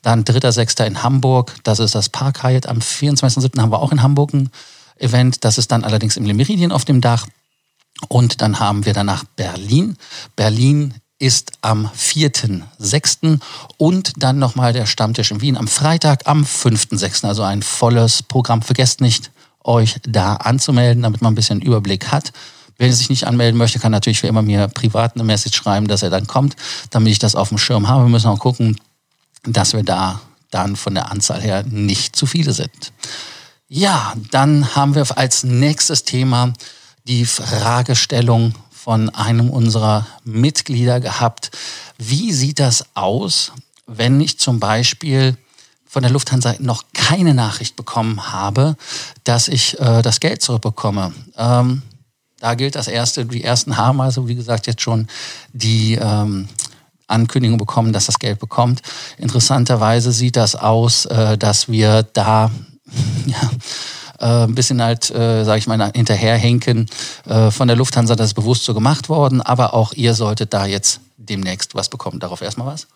dann 0.06 0.24
3.6. 0.24 0.86
in 0.86 1.02
Hamburg, 1.02 1.56
das 1.64 1.80
ist 1.80 1.96
das 1.96 2.10
Park 2.10 2.44
Hyatt. 2.44 2.68
Am 2.68 2.78
24.7. 2.78 3.60
haben 3.60 3.72
wir 3.72 3.82
auch 3.82 3.92
in 3.92 4.04
Hamburg 4.04 4.34
ein 4.34 4.52
Event, 4.98 5.44
das 5.44 5.58
ist 5.58 5.72
dann 5.72 5.84
allerdings 5.84 6.16
im 6.16 6.26
Le 6.26 6.74
auf 6.74 6.86
dem 6.86 7.02
Dach. 7.02 7.26
Und 8.08 8.42
dann 8.42 8.60
haben 8.60 8.86
wir 8.86 8.94
danach 8.94 9.24
Berlin. 9.36 9.98
Berlin 10.36 10.94
ist 11.18 11.54
am 11.62 11.90
4.6. 11.98 13.40
und 13.78 14.14
dann 14.18 14.38
nochmal 14.38 14.74
der 14.74 14.86
Stammtisch 14.86 15.32
in 15.32 15.42
Wien 15.42 15.58
am 15.58 15.68
Freitag 15.68 16.28
am 16.28 16.44
5.6. 16.44 17.26
Also 17.26 17.42
ein 17.42 17.64
volles 17.64 18.22
Programm. 18.22 18.62
Vergesst 18.62 19.02
nicht, 19.02 19.32
euch 19.64 19.96
da 20.04 20.36
anzumelden, 20.36 21.02
damit 21.02 21.22
man 21.22 21.34
ein 21.34 21.36
bisschen 21.36 21.62
Überblick 21.62 22.12
hat. 22.12 22.32
Wer 22.78 22.94
sich 22.94 23.10
nicht 23.10 23.26
anmelden 23.26 23.58
möchte, 23.58 23.80
kann 23.80 23.92
natürlich 23.92 24.22
wie 24.22 24.28
immer 24.28 24.42
mir 24.44 24.68
privat 24.68 25.16
eine 25.16 25.24
Message 25.24 25.58
schreiben, 25.58 25.88
dass 25.88 26.04
er 26.04 26.10
dann 26.10 26.28
kommt, 26.28 26.56
damit 26.92 27.12
ich 27.12 27.20
das 27.20 27.36
auf 27.36 27.50
dem 27.50 27.58
Schirm 27.58 27.88
habe. 27.88 28.04
Wir 28.04 28.10
müssen 28.10 28.28
auch 28.28 28.40
gucken, 28.40 28.78
dass 29.46 29.74
wir 29.74 29.84
da 29.84 30.22
dann 30.52 30.76
von 30.76 30.94
der 30.94 31.12
Anzahl 31.12 31.42
her 31.42 31.64
nicht 31.64 32.16
zu 32.16 32.26
viele 32.26 32.54
sind. 32.54 32.94
Ja, 33.68 34.14
dann 34.32 34.76
haben 34.76 34.96
wir 34.96 35.18
als 35.18 35.44
nächstes 35.44 36.04
Thema 36.04 36.54
die 37.08 37.26
Fragestellung 37.26 38.54
von 38.72 39.10
einem 39.10 39.50
unserer 39.50 40.06
Mitglieder 40.24 41.00
gehabt. 41.00 41.52
Wie 41.98 42.32
sieht 42.32 42.60
das 42.60 42.86
aus, 42.94 43.52
wenn 43.88 44.22
ich 44.22 44.40
zum 44.40 44.60
Beispiel 44.60 45.38
von 45.88 46.04
der 46.04 46.12
Lufthansa 46.12 46.56
noch 46.60 46.84
keine 46.94 47.34
Nachricht 47.34 47.76
bekommen 47.76 48.32
habe, 48.32 48.76
dass 49.24 49.48
ich 49.48 49.80
äh, 49.80 50.02
das 50.02 50.20
Geld 50.20 50.42
zurückbekomme? 50.42 51.14
Ähm, 51.38 51.82
Da 52.40 52.54
gilt 52.54 52.76
das 52.76 52.88
erste, 52.88 53.26
die 53.26 53.44
ersten 53.44 53.78
haben 53.78 54.02
also, 54.02 54.28
wie 54.28 54.36
gesagt, 54.36 54.68
jetzt 54.68 54.82
schon 54.82 55.08
die 55.54 55.96
ähm, 55.96 56.48
Ankündigung 57.08 57.58
bekommen, 57.58 57.94
dass 57.94 58.08
das 58.08 58.20
Geld 58.20 58.40
bekommt. 58.40 58.82
Interessanterweise 59.18 60.12
sieht 60.12 60.36
das 60.36 60.56
aus, 60.56 61.06
äh, 61.06 61.38
dass 61.38 61.70
wir 61.70 62.04
da 62.04 62.52
ja, 63.26 63.50
äh, 64.20 64.44
ein 64.46 64.56
bisschen 64.56 64.82
halt, 64.82 65.10
äh, 65.12 65.44
sage 65.44 65.60
ich 65.60 65.68
mal, 65.68 65.92
hinterherhinken. 65.94 66.90
Äh, 67.26 67.52
von 67.52 67.68
der 67.68 67.78
Lufthansa 67.78 68.16
das 68.16 68.28
ist 68.28 68.34
bewusst 68.34 68.64
so 68.64 68.74
gemacht 68.74 69.10
worden, 69.10 69.42
aber 69.42 69.74
auch 69.74 69.94
ihr 69.94 70.14
solltet 70.14 70.54
da 70.54 70.66
jetzt 70.66 71.02
demnächst 71.18 71.76
was 71.76 71.90
bekommen. 71.90 72.20
Darauf 72.20 72.42
erstmal 72.42 72.68
was. 72.68 72.88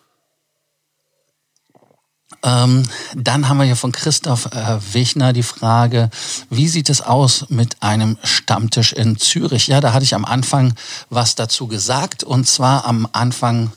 Ähm, 2.42 2.84
dann 3.16 3.50
haben 3.50 3.58
wir 3.58 3.66
hier 3.66 3.76
von 3.76 3.92
Christoph 3.92 4.46
äh, 4.54 4.78
Wichner 4.94 5.34
die 5.34 5.44
Frage, 5.44 6.10
wie 6.50 6.70
sieht 6.70 6.90
es 6.90 7.02
aus 7.02 7.48
mit 7.50 7.82
einem 7.82 8.18
Stammtisch 8.24 8.94
in 8.94 9.18
Zürich? 9.18 9.68
Ja, 9.68 9.82
da 9.82 9.92
hatte 9.92 10.06
ich 10.06 10.16
am 10.16 10.24
Anfang 10.24 10.74
was 11.10 11.36
dazu 11.36 11.68
gesagt 11.68 12.24
und 12.24 12.48
zwar 12.48 12.86
am 12.86 13.10
Anfang 13.12 13.74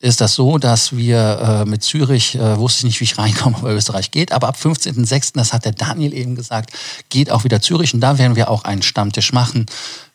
ist 0.00 0.20
das 0.20 0.34
so, 0.34 0.58
dass 0.58 0.96
wir 0.96 1.64
äh, 1.64 1.68
mit 1.68 1.82
Zürich, 1.82 2.36
äh, 2.36 2.58
wusste 2.58 2.80
ich 2.80 2.84
nicht, 2.84 3.00
wie 3.00 3.04
ich 3.04 3.18
reinkomme, 3.18 3.56
aber 3.56 3.74
Österreich 3.74 4.10
geht, 4.10 4.32
aber 4.32 4.48
ab 4.48 4.56
15.06., 4.56 5.32
das 5.34 5.52
hat 5.52 5.64
der 5.64 5.72
Daniel 5.72 6.14
eben 6.14 6.36
gesagt, 6.36 6.70
geht 7.08 7.30
auch 7.30 7.44
wieder 7.44 7.60
Zürich 7.60 7.94
und 7.94 8.00
da 8.00 8.18
werden 8.18 8.36
wir 8.36 8.50
auch 8.50 8.64
einen 8.64 8.82
Stammtisch 8.82 9.32
machen. 9.32 9.66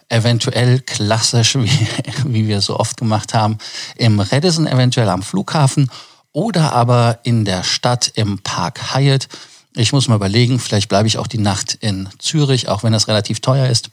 Eventuell 0.08 0.80
klassisch, 0.80 1.56
wie, 1.60 1.88
wie 2.26 2.48
wir 2.48 2.62
so 2.62 2.80
oft 2.80 2.98
gemacht 2.98 3.34
haben, 3.34 3.58
im 3.98 4.20
Redison, 4.20 4.68
eventuell 4.68 5.10
am 5.10 5.22
Flughafen 5.22 5.90
oder 6.32 6.74
aber 6.74 7.20
in 7.24 7.44
der 7.44 7.64
Stadt 7.64 8.12
im 8.16 8.40
Park 8.40 8.96
Hyatt. 8.96 9.28
Ich 9.76 9.92
muss 9.92 10.08
mal 10.08 10.16
überlegen, 10.16 10.60
vielleicht 10.60 10.88
bleibe 10.88 11.08
ich 11.08 11.18
auch 11.18 11.28
die 11.28 11.40
Nacht 11.40 11.78
in 11.82 12.08
Zürich, 12.20 12.70
auch 12.70 12.84
wenn 12.84 12.94
das 12.94 13.08
relativ 13.08 13.42
teuer 13.42 13.68
ist. 13.68 13.90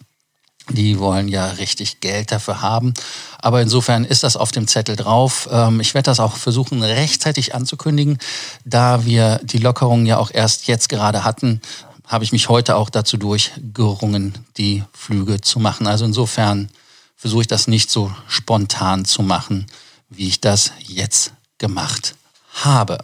Die 0.71 0.99
wollen 0.99 1.29
ja 1.29 1.47
richtig 1.47 2.01
Geld 2.01 2.33
dafür 2.33 2.61
haben. 2.61 2.95
Aber 3.39 3.61
insofern 3.61 4.05
ist 4.05 4.23
das 4.23 4.37
auf 4.37 4.53
dem 4.53 4.69
Zettel 4.69 4.97
drauf. 4.97 5.49
Ähm, 5.51 5.81
ich 5.81 5.95
werde 5.95 6.07
das 6.07 6.21
auch 6.21 6.37
versuchen, 6.37 6.83
rechtzeitig 6.83 7.55
anzukündigen. 7.55 8.19
Da 8.65 9.05
wir 9.05 9.41
die 9.43 9.59
Lockerung 9.59 10.07
ja 10.07 10.19
auch 10.19 10.31
erst 10.33 10.67
jetzt 10.67 10.89
gerade 10.89 11.25
hatten, 11.25 11.61
habe 12.07 12.25
ich 12.25 12.33
mich 12.33 12.49
heute 12.49 12.77
auch 12.77 12.91
dazu 12.91 13.17
durchgerungen, 13.17 14.35
die 14.57 14.85
Flüge 14.93 15.41
zu 15.41 15.61
machen. 15.61 15.87
Also 15.87 16.05
insofern 16.05 16.71
versuche 17.17 17.43
ich 17.43 17.49
das 17.49 17.69
nicht 17.69 17.91
so 17.91 18.13
spontan 18.27 19.05
zu 19.05 19.23
machen, 19.23 19.67
wie 20.09 20.29
ich 20.29 20.41
das 20.41 20.73
jetzt 20.81 21.33
gemacht 21.59 22.15
habe. 22.55 22.99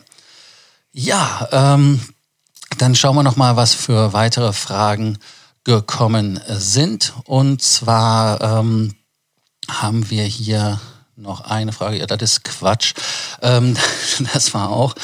Ja, 0.92 1.48
ähm, 1.52 2.00
dann 2.78 2.94
schauen 2.94 3.14
wir 3.14 3.22
noch 3.22 3.36
mal, 3.36 3.56
was 3.56 3.74
für 3.74 4.12
weitere 4.12 4.52
Fragen 4.52 5.18
gekommen 5.66 6.40
sind. 6.48 7.12
Und 7.24 7.60
zwar 7.60 8.40
ähm, 8.40 8.94
haben 9.68 10.08
wir 10.10 10.22
hier 10.22 10.80
noch 11.16 11.40
eine 11.40 11.72
Frage. 11.72 11.98
Ja, 11.98 12.06
das 12.06 12.22
ist 12.22 12.44
Quatsch. 12.44 12.94
Ähm, 13.42 13.76
das 14.32 14.54
war 14.54 14.70
auch, 14.70 14.94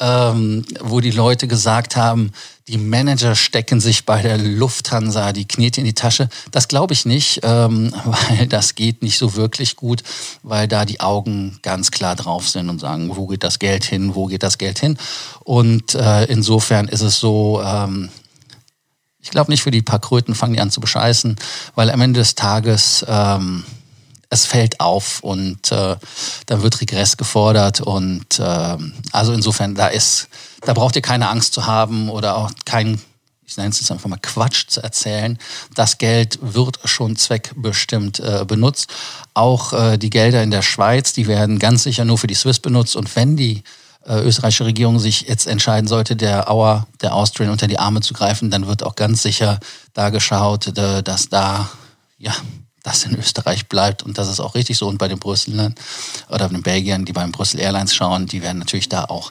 ähm, 0.00 0.64
wo 0.80 1.00
die 1.00 1.10
Leute 1.10 1.46
gesagt 1.46 1.96
haben, 1.96 2.32
die 2.68 2.78
Manager 2.78 3.34
stecken 3.34 3.80
sich 3.80 4.06
bei 4.06 4.22
der 4.22 4.38
Lufthansa 4.38 5.32
die 5.32 5.46
Knete 5.46 5.80
in 5.80 5.86
die 5.86 5.94
Tasche. 5.94 6.30
Das 6.52 6.68
glaube 6.68 6.94
ich 6.94 7.04
nicht, 7.04 7.40
ähm, 7.42 7.92
weil 8.04 8.46
das 8.46 8.76
geht 8.76 9.02
nicht 9.02 9.18
so 9.18 9.36
wirklich 9.36 9.76
gut, 9.76 10.02
weil 10.42 10.68
da 10.68 10.86
die 10.86 11.00
Augen 11.00 11.58
ganz 11.60 11.90
klar 11.90 12.16
drauf 12.16 12.48
sind 12.48 12.70
und 12.70 12.78
sagen, 12.78 13.14
wo 13.14 13.26
geht 13.26 13.44
das 13.44 13.58
Geld 13.58 13.84
hin, 13.84 14.14
wo 14.14 14.24
geht 14.24 14.42
das 14.42 14.56
Geld 14.56 14.78
hin. 14.78 14.96
Und 15.44 15.94
äh, 15.94 16.24
insofern 16.24 16.88
ist 16.88 17.02
es 17.02 17.20
so, 17.20 17.60
ähm, 17.62 18.08
ich 19.28 19.32
glaube 19.32 19.50
nicht 19.50 19.62
für 19.62 19.70
die 19.70 19.82
paar 19.82 19.98
Kröten 19.98 20.34
fangen 20.34 20.54
die 20.54 20.60
an 20.62 20.70
zu 20.70 20.80
bescheißen, 20.80 21.36
weil 21.74 21.90
am 21.90 22.00
Ende 22.00 22.20
des 22.20 22.34
Tages 22.34 23.04
ähm, 23.06 23.62
es 24.30 24.46
fällt 24.46 24.80
auf 24.80 25.20
und 25.20 25.70
äh, 25.70 25.96
dann 26.46 26.62
wird 26.62 26.80
Regress 26.80 27.18
gefordert 27.18 27.82
und 27.82 28.38
äh, 28.38 28.76
also 29.12 29.34
insofern 29.34 29.74
da 29.74 29.88
ist, 29.88 30.28
da 30.62 30.72
braucht 30.72 30.96
ihr 30.96 31.02
keine 31.02 31.28
Angst 31.28 31.52
zu 31.52 31.66
haben 31.66 32.08
oder 32.08 32.38
auch 32.38 32.50
kein, 32.64 32.98
ich 33.44 33.58
nenne 33.58 33.68
es 33.68 33.80
jetzt 33.80 33.92
einfach 33.92 34.08
mal 34.08 34.16
Quatsch 34.16 34.68
zu 34.68 34.82
erzählen. 34.82 35.36
Das 35.74 35.98
Geld 35.98 36.38
wird 36.40 36.80
schon 36.86 37.16
zweckbestimmt 37.16 38.20
äh, 38.20 38.46
benutzt. 38.48 38.90
Auch 39.34 39.74
äh, 39.74 39.98
die 39.98 40.08
Gelder 40.08 40.42
in 40.42 40.50
der 40.50 40.62
Schweiz, 40.62 41.12
die 41.12 41.26
werden 41.26 41.58
ganz 41.58 41.82
sicher 41.82 42.06
nur 42.06 42.16
für 42.16 42.28
die 42.28 42.34
Swiss 42.34 42.60
benutzt 42.60 42.96
und 42.96 43.14
wenn 43.14 43.36
die 43.36 43.62
äh, 44.08 44.20
österreichische 44.22 44.64
Regierung 44.64 44.98
sich 44.98 45.22
jetzt 45.22 45.46
entscheiden 45.46 45.86
sollte, 45.86 46.16
der 46.16 46.50
Auer, 46.50 46.86
der 47.02 47.14
Austrian 47.14 47.50
unter 47.50 47.66
die 47.66 47.78
Arme 47.78 48.00
zu 48.00 48.14
greifen, 48.14 48.50
dann 48.50 48.66
wird 48.66 48.82
auch 48.82 48.96
ganz 48.96 49.22
sicher 49.22 49.60
da 49.92 50.10
geschaut, 50.10 50.78
äh, 50.78 51.02
dass 51.02 51.28
da, 51.28 51.68
ja, 52.16 52.34
das 52.82 53.04
in 53.04 53.16
Österreich 53.18 53.68
bleibt 53.68 54.02
und 54.02 54.16
das 54.16 54.28
ist 54.28 54.40
auch 54.40 54.54
richtig 54.54 54.78
so. 54.78 54.88
Und 54.88 54.98
bei 54.98 55.08
den 55.08 55.18
Brüsselern 55.18 55.74
oder 56.30 56.48
den 56.48 56.62
Belgiern, 56.62 57.04
die 57.04 57.12
beim 57.12 57.32
Brüssel 57.32 57.60
Airlines 57.60 57.94
schauen, 57.94 58.26
die 58.26 58.40
werden 58.40 58.58
natürlich 58.58 58.88
da 58.88 59.04
auch 59.04 59.30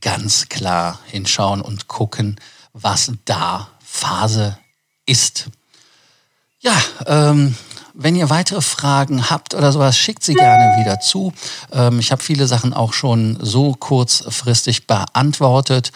ganz 0.00 0.48
klar 0.48 0.98
hinschauen 1.06 1.60
und 1.60 1.86
gucken, 1.86 2.40
was 2.72 3.12
da 3.24 3.68
Phase 3.84 4.58
ist. 5.06 5.48
Ja, 6.58 6.76
ähm, 7.06 7.54
wenn 7.96 8.14
ihr 8.14 8.30
weitere 8.30 8.60
Fragen 8.60 9.30
habt 9.30 9.54
oder 9.54 9.72
sowas, 9.72 9.96
schickt 9.96 10.22
sie 10.22 10.34
gerne 10.34 10.78
wieder 10.78 11.00
zu. 11.00 11.32
Ähm, 11.72 11.98
ich 11.98 12.12
habe 12.12 12.22
viele 12.22 12.46
Sachen 12.46 12.74
auch 12.74 12.92
schon 12.92 13.38
so 13.40 13.72
kurzfristig 13.72 14.86
beantwortet. 14.86 15.92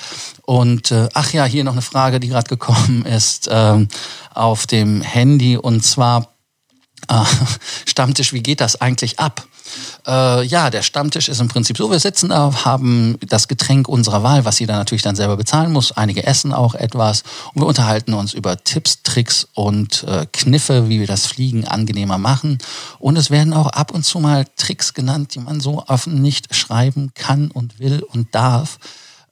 Und 0.46 0.90
äh, 0.90 1.08
ach 1.12 1.32
ja, 1.32 1.44
hier 1.44 1.62
noch 1.62 1.72
eine 1.72 1.82
Frage, 1.82 2.18
die 2.18 2.28
gerade 2.28 2.48
gekommen 2.48 3.04
ist 3.06 3.48
ähm, 3.50 3.88
auf 4.34 4.66
dem 4.66 5.02
Handy. 5.02 5.56
Und 5.56 5.84
zwar 5.84 6.28
äh, 7.08 7.24
Stammtisch, 7.86 8.32
wie 8.32 8.42
geht 8.42 8.60
das 8.60 8.80
eigentlich 8.80 9.18
ab? 9.18 9.46
Äh, 10.06 10.44
ja, 10.46 10.70
der 10.70 10.82
Stammtisch 10.82 11.28
ist 11.28 11.40
im 11.40 11.48
Prinzip 11.48 11.76
so, 11.76 11.90
wir 11.90 12.00
sitzen 12.00 12.30
da, 12.30 12.64
haben 12.64 13.16
das 13.26 13.48
Getränk 13.48 13.88
unserer 13.88 14.22
Wahl, 14.22 14.44
was 14.44 14.58
jeder 14.58 14.76
natürlich 14.76 15.02
dann 15.02 15.16
selber 15.16 15.36
bezahlen 15.36 15.72
muss. 15.72 15.92
Einige 15.92 16.26
essen 16.26 16.52
auch 16.52 16.74
etwas 16.74 17.22
und 17.54 17.62
wir 17.62 17.66
unterhalten 17.66 18.14
uns 18.14 18.34
über 18.34 18.62
Tipps, 18.62 19.02
Tricks 19.02 19.46
und 19.54 20.04
äh, 20.04 20.26
Kniffe, 20.32 20.88
wie 20.88 21.00
wir 21.00 21.06
das 21.06 21.26
Fliegen 21.26 21.66
angenehmer 21.66 22.18
machen. 22.18 22.58
Und 22.98 23.16
es 23.16 23.30
werden 23.30 23.52
auch 23.52 23.68
ab 23.68 23.92
und 23.92 24.04
zu 24.04 24.18
mal 24.18 24.44
Tricks 24.56 24.94
genannt, 24.94 25.34
die 25.34 25.40
man 25.40 25.60
so 25.60 25.84
offen 25.86 26.20
nicht 26.20 26.54
schreiben 26.54 27.12
kann 27.14 27.50
und 27.50 27.78
will 27.78 28.02
und 28.02 28.34
darf, 28.34 28.78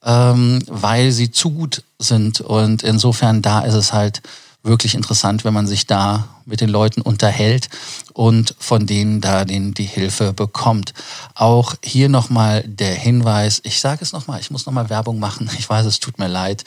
ähm, 0.03 0.63
weil 0.67 1.11
sie 1.11 1.31
zu 1.31 1.51
gut 1.51 1.83
sind. 1.97 2.41
Und 2.41 2.83
insofern 2.83 3.41
da 3.41 3.61
ist 3.61 3.73
es 3.73 3.93
halt 3.93 4.21
wirklich 4.69 4.95
interessant, 4.95 5.43
wenn 5.43 5.53
man 5.53 5.67
sich 5.67 5.85
da 5.85 6.29
mit 6.45 6.61
den 6.61 6.69
Leuten 6.69 7.01
unterhält 7.01 7.69
und 8.13 8.55
von 8.57 8.85
denen 8.85 9.19
da 9.19 9.43
den, 9.43 9.73
die 9.73 9.83
Hilfe 9.83 10.31
bekommt. 10.31 10.93
Auch 11.35 11.75
hier 11.83 12.07
nochmal 12.07 12.63
der 12.65 12.93
Hinweis, 12.93 13.59
ich 13.63 13.81
sage 13.81 13.99
es 14.01 14.13
nochmal, 14.13 14.39
ich 14.39 14.51
muss 14.51 14.65
nochmal 14.65 14.89
Werbung 14.89 15.19
machen, 15.19 15.49
ich 15.59 15.69
weiß, 15.69 15.85
es 15.85 15.99
tut 15.99 16.17
mir 16.19 16.27
leid. 16.27 16.63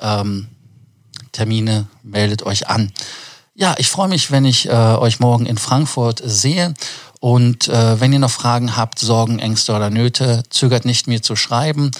Ähm, 0.00 0.48
Termine, 1.32 1.86
meldet 2.02 2.42
euch 2.44 2.68
an. 2.68 2.90
Ja, 3.54 3.74
ich 3.78 3.88
freue 3.88 4.08
mich, 4.08 4.30
wenn 4.30 4.44
ich 4.44 4.68
äh, 4.68 4.72
euch 4.72 5.20
morgen 5.20 5.44
in 5.44 5.58
Frankfurt 5.58 6.22
sehe 6.24 6.72
und 7.20 7.68
äh, 7.68 8.00
wenn 8.00 8.14
ihr 8.14 8.18
noch 8.18 8.30
Fragen 8.30 8.76
habt, 8.78 8.98
Sorgen, 8.98 9.38
Ängste 9.38 9.74
oder 9.74 9.90
Nöte, 9.90 10.42
zögert 10.48 10.86
nicht 10.86 11.06
mir 11.06 11.22
zu 11.22 11.36
schreiben. 11.36 11.90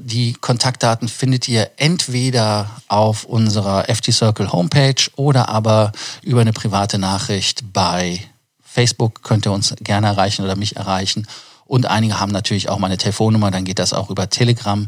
Die 0.00 0.34
Kontaktdaten 0.34 1.08
findet 1.08 1.48
ihr 1.48 1.70
entweder 1.78 2.70
auf 2.86 3.24
unserer 3.24 3.84
FT 3.84 4.12
Circle 4.12 4.52
Homepage 4.52 5.10
oder 5.16 5.48
aber 5.48 5.92
über 6.22 6.42
eine 6.42 6.52
private 6.52 6.98
Nachricht 6.98 7.72
bei 7.72 8.20
Facebook 8.62 9.22
könnt 9.22 9.46
ihr 9.46 9.52
uns 9.52 9.74
gerne 9.80 10.08
erreichen 10.08 10.44
oder 10.44 10.56
mich 10.56 10.76
erreichen. 10.76 11.26
Und 11.64 11.86
einige 11.86 12.20
haben 12.20 12.30
natürlich 12.30 12.68
auch 12.68 12.78
meine 12.78 12.98
Telefonnummer, 12.98 13.50
dann 13.50 13.64
geht 13.64 13.78
das 13.78 13.94
auch 13.94 14.10
über 14.10 14.28
Telegram 14.28 14.86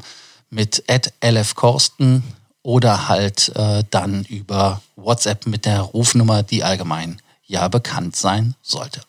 mit 0.50 0.84
lfkorsten 1.22 2.22
oder 2.62 3.08
halt 3.08 3.50
äh, 3.56 3.84
dann 3.90 4.24
über 4.24 4.82
WhatsApp 4.96 5.46
mit 5.46 5.64
der 5.64 5.80
Rufnummer, 5.80 6.42
die 6.42 6.62
allgemein 6.62 7.22
ja 7.46 7.68
bekannt 7.68 8.16
sein 8.16 8.54
sollte. 8.60 9.00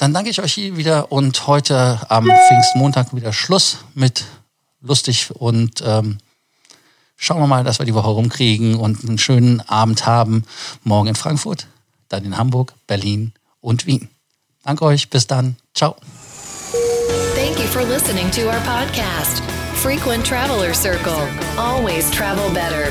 Dann 0.00 0.14
danke 0.14 0.30
ich 0.30 0.40
euch 0.40 0.54
hier 0.54 0.78
wieder 0.78 1.12
und 1.12 1.46
heute 1.46 2.00
am 2.08 2.24
Pfingstmontag 2.24 3.14
wieder 3.14 3.34
Schluss 3.34 3.84
mit 3.94 4.24
lustig 4.80 5.30
und 5.34 5.82
ähm, 5.84 6.16
schauen 7.16 7.38
wir 7.38 7.46
mal, 7.46 7.64
dass 7.64 7.80
wir 7.80 7.84
die 7.84 7.92
Woche 7.92 8.08
rumkriegen 8.08 8.76
und 8.76 9.04
einen 9.04 9.18
schönen 9.18 9.60
Abend 9.68 10.06
haben. 10.06 10.44
Morgen 10.84 11.08
in 11.08 11.16
Frankfurt, 11.16 11.66
dann 12.08 12.24
in 12.24 12.38
Hamburg, 12.38 12.72
Berlin 12.86 13.34
und 13.60 13.84
Wien. 13.84 14.08
Danke 14.64 14.86
euch, 14.86 15.10
bis 15.10 15.26
dann. 15.26 15.56
Ciao. 15.74 15.96
Thank 17.34 17.58
you 17.58 17.66
for 17.66 17.82
listening 17.82 18.30
to 18.30 18.46
our 18.46 18.60
podcast, 18.60 19.42
Frequent 19.74 20.26
Traveler 20.26 20.72
Circle. 20.72 21.28
Always 21.58 22.10
travel 22.10 22.48
better. 22.54 22.90